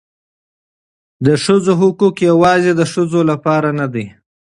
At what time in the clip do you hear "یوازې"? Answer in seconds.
2.29-2.71